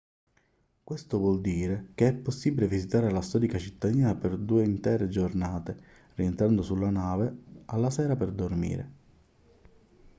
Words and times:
questo 0.83 1.19
vuol 1.19 1.41
dire 1.41 1.89
che 1.93 2.07
è 2.07 2.15
possibile 2.15 2.67
visitare 2.67 3.11
la 3.11 3.21
storica 3.21 3.59
cittadina 3.59 4.15
per 4.15 4.35
due 4.35 4.63
intere 4.63 5.07
giornate 5.09 5.77
rientrando 6.15 6.63
sulla 6.63 6.89
nave 6.89 7.31
alla 7.65 7.91
sera 7.91 8.15
per 8.15 8.31
dormire 8.31 8.91